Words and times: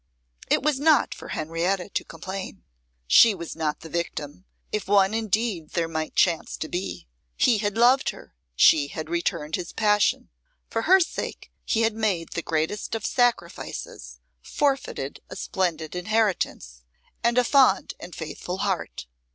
It 0.49 0.63
was 0.63 0.79
not 0.79 1.13
for 1.13 1.27
Henrietta 1.27 1.89
to 1.89 2.03
complain. 2.03 2.63
She 3.05 3.35
was 3.35 3.55
not 3.55 3.81
the 3.81 3.87
victim, 3.87 4.45
if 4.71 4.87
one 4.87 5.13
indeed 5.13 5.73
there 5.73 5.87
might 5.87 6.15
chance 6.15 6.57
to 6.57 6.67
be. 6.67 7.07
He 7.37 7.59
had 7.59 7.77
loved 7.77 8.09
her, 8.09 8.33
she 8.55 8.87
had 8.87 9.11
returned 9.11 9.57
his 9.57 9.71
passion; 9.71 10.29
for 10.71 10.81
her 10.89 10.99
sake 11.01 11.51
he 11.65 11.81
had 11.83 11.93
made 11.93 12.29
the 12.31 12.41
greatest 12.41 12.95
of 12.95 13.05
sacrifices, 13.05 14.19
forfeited 14.41 15.21
a 15.29 15.35
splendid 15.35 15.95
inheritance, 15.95 16.81
and 17.23 17.37
a 17.37 17.43
fond 17.43 17.93
and 17.99 18.15
faithful 18.15 18.57
heart. 18.57 19.05